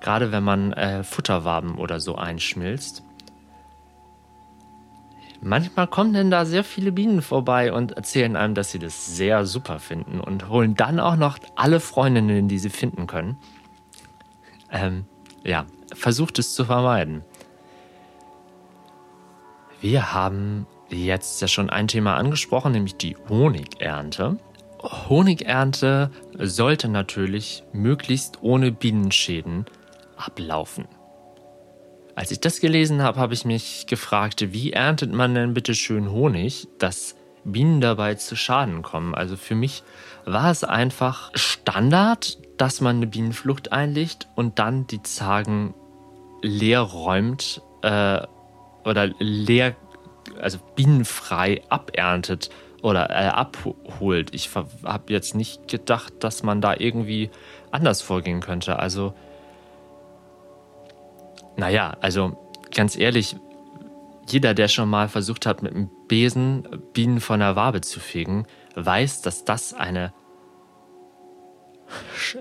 [0.00, 3.02] Gerade wenn man äh, Futterwaben oder so einschmilzt.
[5.42, 9.46] Manchmal kommen denn da sehr viele Bienen vorbei und erzählen einem, dass sie das sehr
[9.46, 13.38] super finden und holen dann auch noch alle Freundinnen, die sie finden können.
[14.70, 15.06] Ähm,
[15.44, 17.22] ja, versucht es zu vermeiden.
[19.80, 24.38] Wir haben jetzt ja schon ein Thema angesprochen, nämlich die Honigernte.
[24.82, 29.66] Honigernte sollte natürlich möglichst ohne Bienenschäden
[30.16, 30.86] ablaufen.
[32.14, 36.10] Als ich das gelesen habe, habe ich mich gefragt, wie erntet man denn bitte schön
[36.10, 39.14] Honig, dass Bienen dabei zu Schaden kommen?
[39.14, 39.82] Also für mich
[40.24, 45.74] war es einfach Standard, dass man eine Bienenflucht einlegt und dann die Zagen
[46.42, 48.20] leer räumt äh,
[48.84, 49.76] oder leer,
[50.40, 52.50] also bienenfrei aberntet
[52.82, 54.34] oder äh, abholt.
[54.34, 57.30] Ich habe jetzt nicht gedacht, dass man da irgendwie
[57.70, 58.78] anders vorgehen könnte.
[58.78, 59.14] Also,
[61.56, 62.36] naja, also
[62.74, 63.36] ganz ehrlich,
[64.28, 68.46] jeder, der schon mal versucht hat, mit einem Besen Bienen von der Wabe zu fegen,
[68.76, 70.12] weiß, dass das eine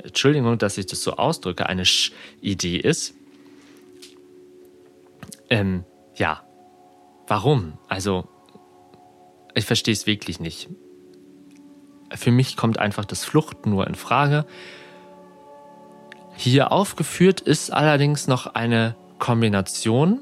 [0.04, 3.16] Entschuldigung, dass ich das so ausdrücke, eine Sch-Idee ist.
[5.50, 6.44] Ähm, ja.
[7.28, 7.78] Warum?
[7.88, 8.28] Also,
[9.60, 10.70] ich verstehe es wirklich nicht.
[12.16, 14.46] Für mich kommt einfach das Fluchten nur in Frage.
[16.36, 20.22] Hier aufgeführt ist allerdings noch eine Kombination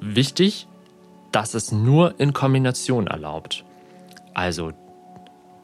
[0.00, 0.68] wichtig,
[1.32, 3.64] dass es nur in Kombination erlaubt.
[4.34, 4.72] Also,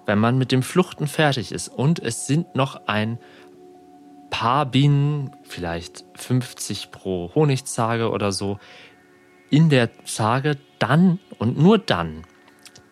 [0.07, 3.19] wenn man mit dem Fluchten fertig ist und es sind noch ein
[4.31, 8.59] paar Bienen, vielleicht 50 pro Honigzage oder so,
[9.51, 12.25] in der Zage, dann und nur dann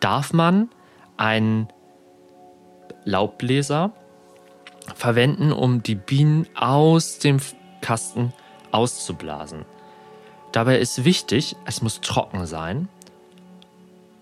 [0.00, 0.68] darf man
[1.16, 1.68] einen
[3.04, 3.92] Laubbläser
[4.94, 7.38] verwenden, um die Bienen aus dem
[7.80, 8.32] Kasten
[8.70, 9.64] auszublasen.
[10.52, 12.88] Dabei ist wichtig, es muss trocken sein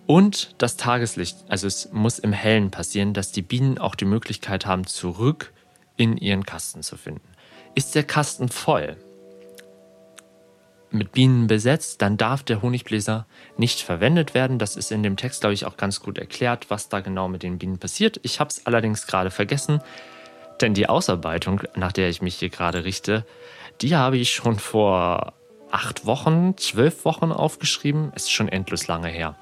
[0.07, 4.67] und das Tageslicht, also es muss im Hellen passieren, dass die Bienen auch die Möglichkeit
[4.67, 5.53] haben, zurück
[5.97, 7.29] in ihren Kasten zu finden.
[7.75, 8.97] Ist der Kasten voll,
[10.93, 13.27] mit Bienen besetzt, dann darf der Honigbläser
[13.57, 14.59] nicht verwendet werden.
[14.59, 17.43] Das ist in dem Text, glaube ich, auch ganz gut erklärt, was da genau mit
[17.43, 18.21] den Bienen passiert.
[18.23, 19.81] Ich habe es allerdings gerade vergessen,
[20.61, 23.27] denn die Ausarbeitung, nach der ich mich hier gerade richte,
[23.81, 25.33] die habe ich schon vor
[25.71, 28.13] acht Wochen, zwölf Wochen aufgeschrieben.
[28.15, 29.35] Ist schon endlos lange her.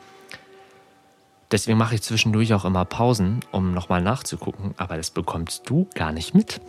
[1.51, 6.13] Deswegen mache ich zwischendurch auch immer Pausen, um nochmal nachzugucken, aber das bekommst du gar
[6.13, 6.61] nicht mit.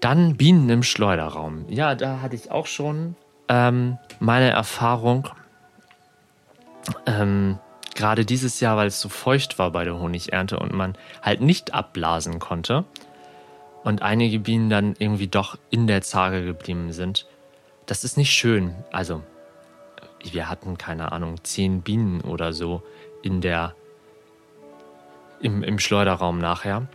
[0.00, 1.64] Dann Bienen im Schleuderraum.
[1.68, 3.16] Ja, da hatte ich auch schon
[3.48, 5.28] ähm, meine Erfahrung.
[7.06, 7.58] Ähm,
[7.94, 11.74] gerade dieses Jahr, weil es so feucht war bei der Honigernte und man halt nicht
[11.74, 12.84] abblasen konnte
[13.84, 17.26] und einige Bienen dann irgendwie doch in der Zage geblieben sind.
[17.86, 18.74] Das ist nicht schön.
[18.92, 19.22] Also,
[20.22, 22.82] wir hatten keine Ahnung, zehn Bienen oder so
[23.22, 23.74] in der
[25.40, 26.86] im, im Schleuderraum nachher.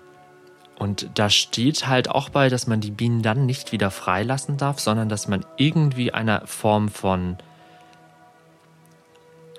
[0.84, 4.82] Und da steht halt auch bei, dass man die Bienen dann nicht wieder freilassen darf,
[4.82, 7.38] sondern dass man irgendwie eine Form von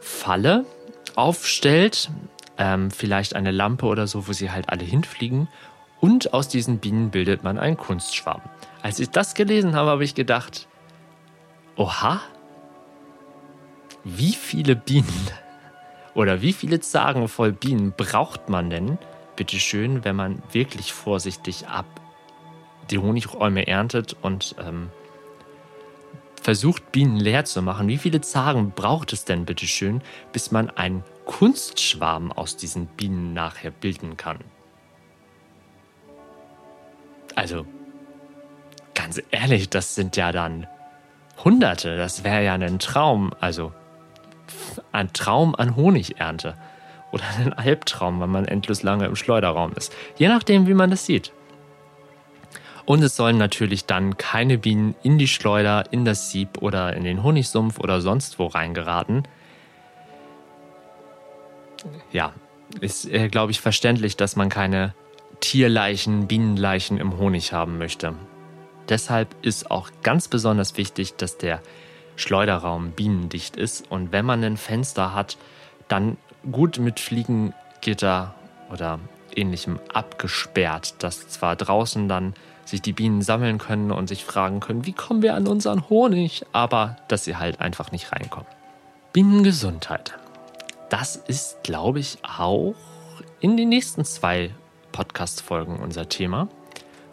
[0.02, 0.66] Falle
[1.16, 2.10] aufstellt,
[2.58, 5.48] ähm, vielleicht eine Lampe oder so, wo sie halt alle hinfliegen.
[5.98, 8.42] Und aus diesen Bienen bildet man einen Kunstschwarm.
[8.82, 10.68] Als ich das gelesen habe, habe ich gedacht,
[11.76, 12.20] oha,
[14.04, 15.30] wie viele Bienen
[16.14, 18.98] oder wie viele Zagen voll Bienen braucht man denn,
[19.36, 21.86] bitteschön, wenn man wirklich vorsichtig ab
[22.90, 24.90] die Honigräume erntet und ähm,
[26.40, 27.88] versucht, Bienen leer zu machen?
[27.88, 33.70] Wie viele Zagen braucht es denn, bitteschön, bis man einen Kunstschwarm aus diesen Bienen nachher
[33.70, 34.38] bilden kann?
[37.34, 37.66] Also,
[38.94, 40.66] ganz ehrlich, das sind ja dann
[41.42, 41.96] Hunderte.
[41.96, 43.32] Das wäre ja ein Traum.
[43.40, 43.72] Also,
[44.92, 46.54] ein Traum an Honigernte.
[47.14, 49.94] Oder ein Albtraum, wenn man endlos lange im Schleuderraum ist.
[50.16, 51.32] Je nachdem, wie man das sieht.
[52.86, 57.04] Und es sollen natürlich dann keine Bienen in die Schleuder, in das Sieb oder in
[57.04, 59.28] den Honigsumpf oder sonst wo reingeraten.
[62.10, 62.32] Ja,
[62.80, 64.92] ist, äh, glaube ich, verständlich, dass man keine
[65.38, 68.14] Tierleichen, Bienenleichen im Honig haben möchte.
[68.88, 71.62] Deshalb ist auch ganz besonders wichtig, dass der
[72.16, 73.88] Schleuderraum bienendicht ist.
[73.88, 75.38] Und wenn man ein Fenster hat,
[75.88, 76.16] dann
[76.50, 78.34] gut mit Fliegengitter
[78.70, 79.00] oder
[79.34, 84.86] ähnlichem abgesperrt, dass zwar draußen dann sich die Bienen sammeln können und sich fragen können,
[84.86, 88.48] wie kommen wir an unseren Honig, aber dass sie halt einfach nicht reinkommen.
[89.12, 90.14] Bienengesundheit.
[90.88, 92.74] Das ist, glaube ich, auch
[93.40, 94.50] in den nächsten zwei
[94.92, 96.48] Podcast-Folgen unser Thema.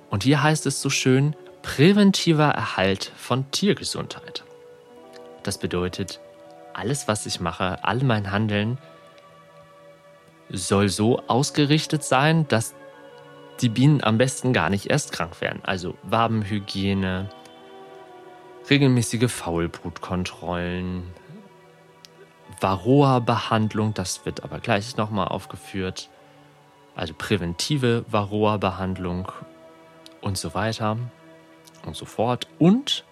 [0.10, 4.44] Und hier heißt es so schön, präventiver Erhalt von Tiergesundheit.
[5.44, 6.20] Das bedeutet,
[6.74, 8.78] alles, was ich mache, all mein Handeln
[10.52, 12.74] soll so ausgerichtet sein, dass
[13.62, 15.62] die Bienen am besten gar nicht erst krank werden.
[15.64, 17.30] Also Wabenhygiene,
[18.70, 21.04] regelmäßige Faulbrutkontrollen,
[22.60, 26.10] Varroa-Behandlung, das wird aber gleich nochmal aufgeführt.
[26.96, 29.32] Also präventive Varroa-Behandlung
[30.22, 30.98] und so weiter
[31.86, 32.48] und so fort.
[32.60, 33.06] Und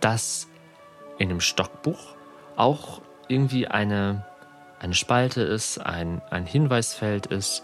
[0.00, 0.48] dass
[1.18, 2.16] in dem Stockbuch
[2.56, 4.24] auch irgendwie eine,
[4.82, 7.62] eine Spalte ist, ein, ein Hinweisfeld ist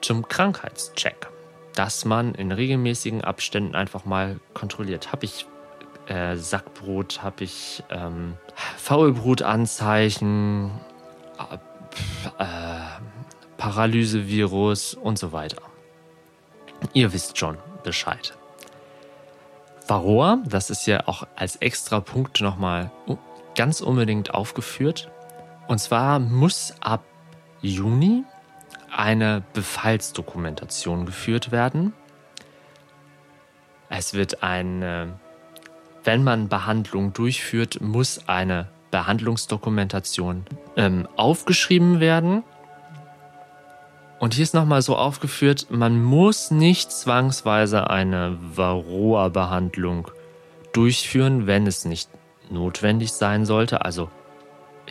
[0.00, 1.28] zum Krankheitscheck,
[1.74, 5.12] dass man in regelmäßigen Abständen einfach mal kontrolliert.
[5.12, 5.46] Habe ich
[6.06, 8.38] äh, Sackbrot, habe ich ähm,
[8.78, 10.70] Faulbrutanzeichen,
[12.38, 12.76] äh,
[13.58, 15.60] Paralysevirus und so weiter.
[16.94, 18.32] Ihr wisst schon Bescheid.
[19.86, 22.90] Varroa, das ist ja auch als extra Punkt nochmal
[23.54, 25.10] ganz unbedingt aufgeführt.
[25.68, 27.04] Und zwar muss ab
[27.60, 28.24] Juni
[28.94, 31.92] eine Befallsdokumentation geführt werden.
[33.88, 35.18] Es wird eine,
[36.04, 40.44] wenn man Behandlung durchführt, muss eine Behandlungsdokumentation
[40.76, 42.42] ähm, aufgeschrieben werden.
[44.18, 50.10] Und hier ist nochmal so aufgeführt, man muss nicht zwangsweise eine Varroa-Behandlung
[50.72, 52.08] durchführen, wenn es nicht
[52.50, 53.84] notwendig sein sollte.
[53.84, 54.10] Also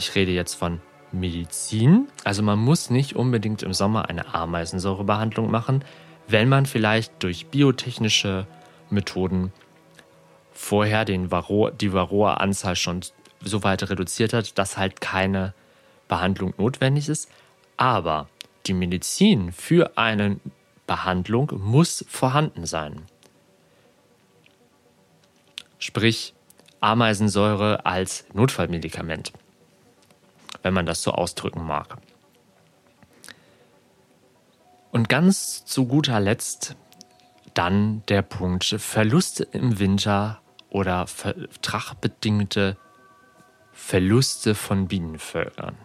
[0.01, 0.81] ich rede jetzt von
[1.11, 2.07] Medizin.
[2.23, 5.85] Also man muss nicht unbedingt im Sommer eine Ameisensäurebehandlung machen,
[6.27, 8.47] wenn man vielleicht durch biotechnische
[8.89, 9.53] Methoden
[10.53, 13.01] vorher den Varroa, die Varroa-Anzahl schon
[13.43, 15.53] so weit reduziert hat, dass halt keine
[16.07, 17.29] Behandlung notwendig ist.
[17.77, 18.27] Aber
[18.65, 20.39] die Medizin für eine
[20.87, 23.03] Behandlung muss vorhanden sein.
[25.77, 26.33] Sprich
[26.79, 29.33] Ameisensäure als Notfallmedikament,
[30.61, 31.97] wenn man das so ausdrücken mag.
[34.91, 36.75] Und ganz zu guter Letzt
[37.53, 42.77] dann der Punkt Verluste im Winter oder vertragbedingte
[43.73, 45.75] Verluste von Bienenvölkern.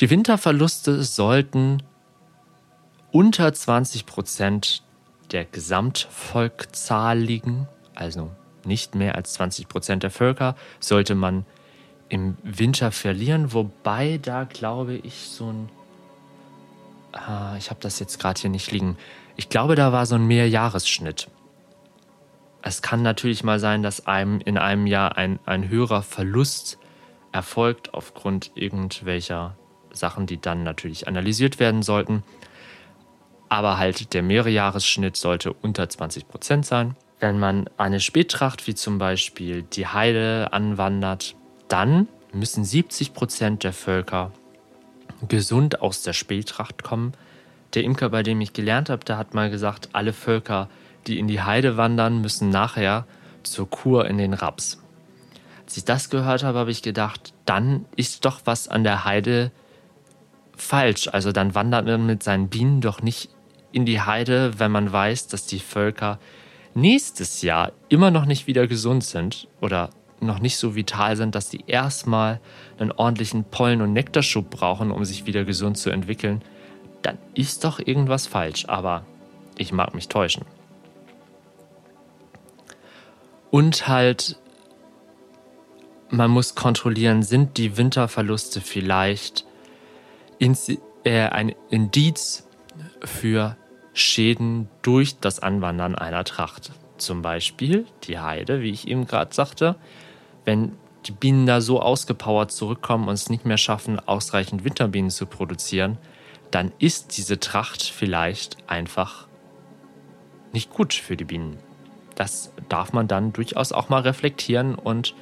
[0.00, 1.82] Die Winterverluste sollten
[3.12, 4.82] unter 20 Prozent
[5.30, 8.30] der Gesamtvolkzahl liegen, also
[8.64, 11.46] nicht mehr als 20 Prozent der Völker sollte man
[12.14, 15.68] im Winter verlieren, wobei da glaube ich so ein,
[17.12, 18.96] ah, ich habe das jetzt gerade hier nicht liegen,
[19.34, 21.28] ich glaube da war so ein Mehrjahresschnitt.
[22.62, 26.78] Es kann natürlich mal sein, dass einem in einem Jahr ein, ein höherer Verlust
[27.32, 29.56] erfolgt aufgrund irgendwelcher
[29.92, 32.22] Sachen, die dann natürlich analysiert werden sollten.
[33.48, 36.96] Aber halt der Mehrjahresschnitt sollte unter 20 Prozent sein.
[37.18, 41.34] Wenn man eine Spättracht wie zum Beispiel die Heide anwandert,
[41.74, 44.30] dann müssen 70 Prozent der Völker
[45.26, 47.14] gesund aus der Spättracht kommen.
[47.74, 50.68] Der Imker, bei dem ich gelernt habe, der hat mal gesagt, alle Völker
[51.08, 53.06] die in die Heide wandern, müssen nachher
[53.42, 54.80] zur Kur in den Raps.
[55.64, 59.50] Als ich das gehört habe, habe ich gedacht, dann ist doch was an der Heide
[60.56, 61.08] falsch.
[61.08, 63.30] Also dann wandert man mit seinen Bienen doch nicht
[63.72, 66.20] in die Heide, wenn man weiß, dass die Völker
[66.74, 69.90] nächstes Jahr immer noch nicht wieder gesund sind oder
[70.20, 72.40] noch nicht so vital sind, dass die erstmal
[72.78, 76.42] einen ordentlichen Pollen- und Nektarschub brauchen, um sich wieder gesund zu entwickeln,
[77.02, 78.66] dann ist doch irgendwas falsch.
[78.66, 79.04] Aber
[79.58, 80.44] ich mag mich täuschen.
[83.50, 84.36] Und halt,
[86.10, 89.44] man muss kontrollieren, sind die Winterverluste vielleicht
[91.04, 92.48] äh, ein Indiz
[93.04, 93.56] für
[93.92, 96.72] Schäden durch das Anwandern einer Tracht.
[96.96, 99.76] Zum Beispiel die Heide, wie ich eben gerade sagte.
[100.44, 100.72] Wenn
[101.06, 105.98] die Bienen da so ausgepowert zurückkommen und es nicht mehr schaffen, ausreichend Winterbienen zu produzieren,
[106.50, 109.26] dann ist diese Tracht vielleicht einfach
[110.52, 111.58] nicht gut für die Bienen
[112.14, 115.14] das darf man dann durchaus auch mal reflektieren und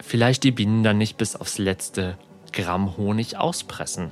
[0.00, 2.18] vielleicht die Bienen dann nicht bis aufs letzte
[2.52, 4.10] Gramm Honig auspressen.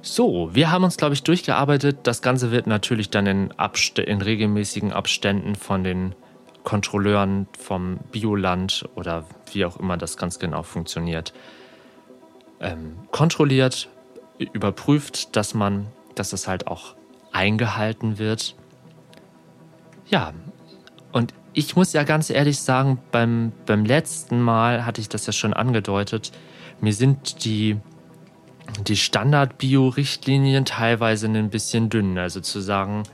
[0.00, 1.98] So, wir haben uns, glaube ich, durchgearbeitet.
[2.04, 6.14] Das Ganze wird natürlich dann in, Abst in regelmäßigen Abständen von den
[6.62, 11.32] Kontrolleuren vom Bioland oder wie auch immer das ganz genau funktioniert,
[12.60, 13.88] ähm, kontrolliert,
[14.38, 16.94] überprüft, dass man, dass das halt auch
[17.32, 18.54] eingehalten wird.
[20.08, 20.32] Ja,
[21.12, 25.32] und ich muss ja ganz ehrlich sagen, beim, beim letzten Mal hatte ich das ja
[25.32, 26.32] schon angedeutet,
[26.80, 27.78] mir sind die,
[28.86, 32.18] die Standard-Bio-Richtlinien teilweise ein bisschen dünn.
[32.18, 33.04] Also zu sagen,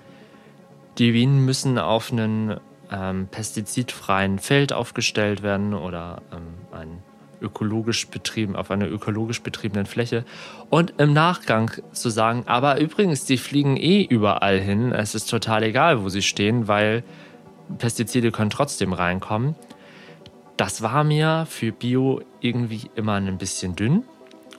[0.98, 2.58] die Bienen müssen auf einen
[2.90, 7.02] ähm, pestizidfreien Feld aufgestellt werden oder ähm, ein
[7.40, 10.24] ökologisch betrieben, auf einer ökologisch betriebenen Fläche.
[10.70, 14.92] Und im Nachgang zu sagen, aber übrigens, die fliegen eh überall hin.
[14.92, 17.04] Es ist total egal, wo sie stehen, weil
[17.78, 19.54] Pestizide können trotzdem reinkommen.
[20.56, 24.04] Das war mir für Bio irgendwie immer ein bisschen dünn.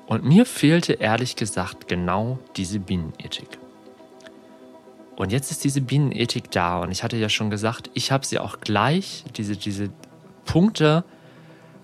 [0.07, 3.57] Und mir fehlte ehrlich gesagt genau diese Bienenethik.
[5.15, 6.79] Und jetzt ist diese Bienenethik da.
[6.79, 9.89] Und ich hatte ja schon gesagt, ich habe sie auch gleich, diese, diese
[10.45, 11.03] Punkte,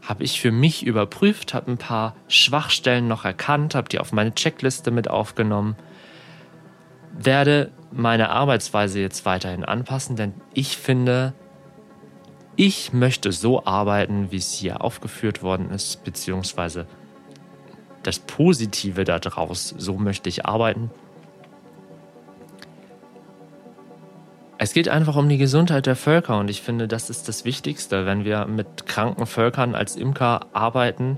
[0.02, 4.34] habe ich für mich überprüft, habe ein paar Schwachstellen noch erkannt, habe die auf meine
[4.34, 5.76] Checkliste mit aufgenommen,
[7.14, 11.34] werde meine Arbeitsweise jetzt weiterhin anpassen, denn ich finde,
[12.56, 16.88] ich möchte so arbeiten, wie es hier aufgeführt worden ist, beziehungsweise
[18.04, 20.90] das Positive daraus, so möchte ich arbeiten.
[24.58, 28.06] Es geht einfach um die Gesundheit der Völker und ich finde, das ist das Wichtigste.
[28.06, 31.18] Wenn wir mit kranken Völkern als Imker arbeiten,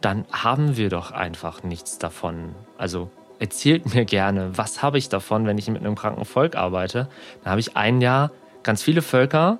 [0.00, 2.54] dann haben wir doch einfach nichts davon.
[2.78, 7.08] Also erzählt mir gerne, was habe ich davon, wenn ich mit einem kranken Volk arbeite?
[7.42, 8.30] Dann habe ich ein Jahr
[8.62, 9.58] ganz viele Völker,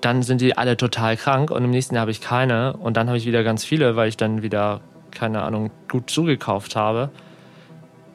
[0.00, 3.08] dann sind die alle total krank und im nächsten Jahr habe ich keine und dann
[3.08, 4.80] habe ich wieder ganz viele, weil ich dann wieder,
[5.18, 7.10] keine Ahnung, gut zugekauft habe.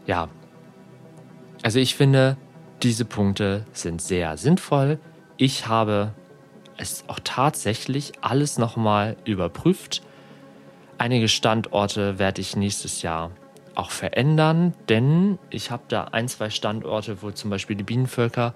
[0.08, 0.30] Ja.
[1.62, 2.38] Also ich finde,
[2.82, 4.99] diese Punkte sind sehr sinnvoll.
[5.38, 6.14] Ich habe
[6.78, 10.01] es auch tatsächlich alles nochmal überprüft.
[10.97, 13.32] Einige Standorte werde ich nächstes Jahr
[13.76, 18.54] auch verändern, denn ich habe da ein, zwei Standorte, wo zum Beispiel die Bienenvölker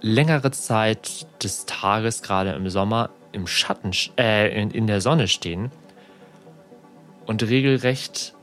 [0.00, 5.70] längere Zeit des Tages, gerade im Sommer, im Schatten, äh, in, in der Sonne stehen
[7.26, 8.34] und regelrecht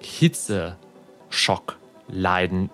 [0.00, 1.76] Hitzeschock
[2.08, 2.70] leiden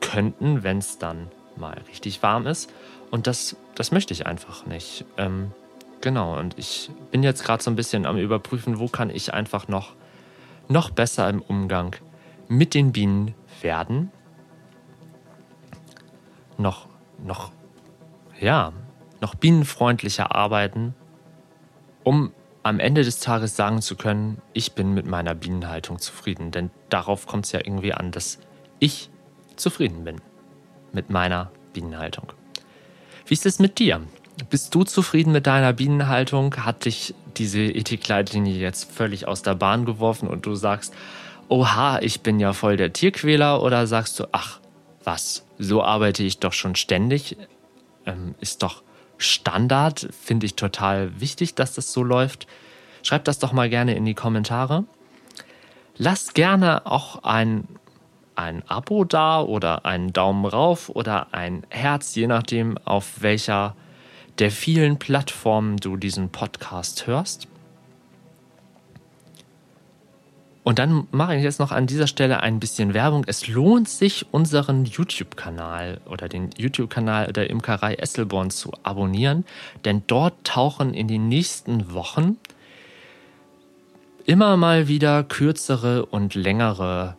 [0.00, 2.72] könnten, wenn es dann mal richtig warm ist.
[3.10, 5.04] Und das, das möchte ich einfach nicht.
[5.16, 5.52] Ähm,
[6.00, 9.68] genau, und ich bin jetzt gerade so ein bisschen am Überprüfen, wo kann ich einfach
[9.68, 9.92] noch,
[10.68, 11.96] noch besser im Umgang
[12.48, 14.10] mit den Bienen werden.
[16.56, 16.86] Noch,
[17.24, 17.50] noch,
[18.40, 18.72] ja,
[19.20, 20.94] noch bienenfreundlicher arbeiten,
[22.04, 22.32] um
[22.64, 26.50] am Ende des Tages sagen zu können, ich bin mit meiner Bienenhaltung zufrieden.
[26.50, 28.38] Denn darauf kommt es ja irgendwie an, dass
[28.80, 29.10] ich
[29.54, 30.20] zufrieden bin
[30.92, 32.32] mit meiner Bienenhaltung.
[33.26, 34.00] Wie ist es mit dir?
[34.48, 36.56] Bist du zufrieden mit deiner Bienenhaltung?
[36.64, 40.94] Hat dich diese Ethikleitlinie jetzt völlig aus der Bahn geworfen und du sagst,
[41.48, 43.62] oha, ich bin ja voll der Tierquäler?
[43.62, 44.60] Oder sagst du, ach,
[45.04, 47.36] was, so arbeite ich doch schon ständig?
[48.06, 48.82] Ähm, ist doch
[49.24, 52.46] Standard, finde ich total wichtig, dass das so läuft.
[53.02, 54.84] Schreibt das doch mal gerne in die Kommentare.
[55.96, 57.68] Lasst gerne auch ein
[58.36, 63.76] ein Abo da oder einen Daumen rauf oder ein Herz, je nachdem, auf welcher
[64.38, 67.46] der vielen Plattformen du diesen Podcast hörst.
[70.64, 73.24] Und dann mache ich jetzt noch an dieser Stelle ein bisschen Werbung.
[73.26, 79.44] Es lohnt sich, unseren YouTube-Kanal oder den YouTube-Kanal der Imkerei Esselborn zu abonnieren,
[79.84, 82.38] denn dort tauchen in den nächsten Wochen
[84.24, 87.18] immer mal wieder kürzere und längere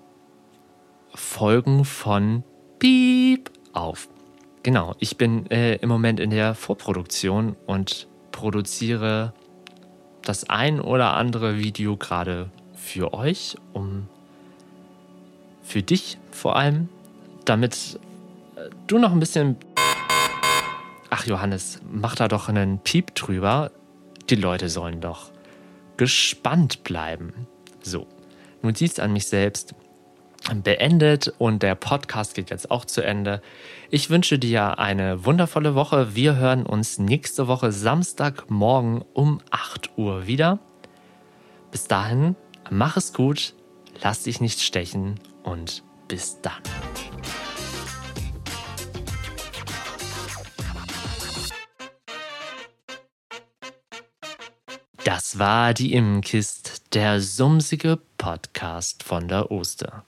[1.13, 2.43] Folgen von
[2.79, 4.09] Piep auf.
[4.63, 9.33] Genau, ich bin äh, im Moment in der Vorproduktion und produziere
[10.23, 12.49] das ein oder andere Video gerade
[12.85, 14.07] für euch, um
[15.63, 16.87] für dich vor allem,
[17.43, 17.99] damit
[18.55, 19.57] äh, du noch ein bisschen...
[21.09, 23.71] Ach Johannes, mach da doch einen Piep drüber.
[24.29, 25.31] Die Leute sollen doch
[25.97, 27.47] gespannt bleiben.
[27.81, 28.07] So,
[28.61, 29.73] nun siehst an mich selbst
[30.63, 33.41] beendet und der Podcast geht jetzt auch zu Ende.
[33.89, 36.15] Ich wünsche dir eine wundervolle Woche.
[36.15, 40.59] Wir hören uns nächste Woche Samstagmorgen um 8 Uhr wieder.
[41.71, 42.35] Bis dahin,
[42.69, 43.53] mach es gut,
[44.01, 46.61] lass dich nicht stechen und bis dann.
[55.03, 60.03] Das war die Immenkist, der sumsige Podcast von der Oster.